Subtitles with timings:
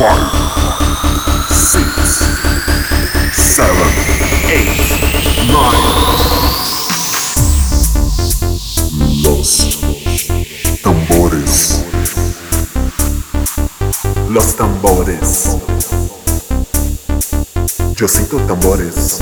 [0.00, 0.32] Five,
[1.50, 2.24] six,
[3.36, 3.92] seven,
[4.48, 4.80] eight,
[5.44, 5.76] nine.
[9.22, 9.78] Los
[10.82, 11.84] tambores.
[14.30, 15.58] Los tambores.
[17.94, 19.20] Yo Josito Tambores.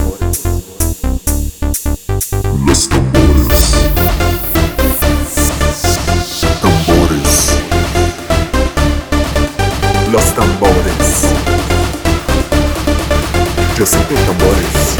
[13.78, 14.96] Yo siento tambores.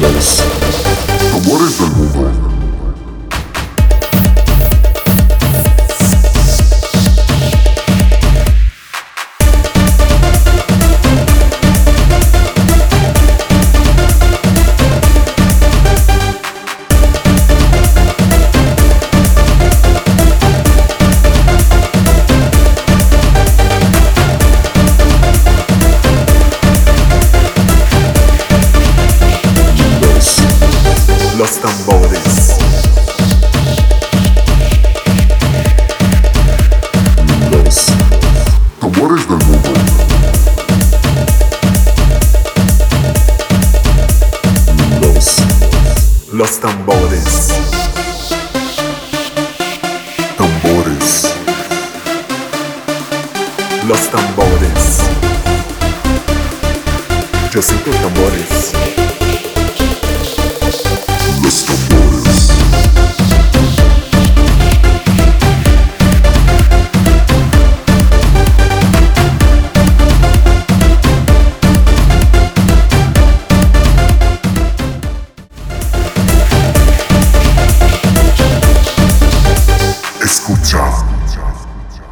[0.00, 0.42] Los
[1.30, 2.53] tambores del
[31.44, 32.56] los tambores.
[37.50, 37.86] Los
[38.80, 39.70] tambores del mundo.
[45.02, 45.42] Los,
[46.32, 47.48] los tambores.
[50.38, 51.34] Tambores.
[53.86, 54.98] Los tambores.
[57.52, 59.03] Yo siento tambores.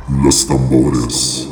[0.09, 1.49] Los tambores.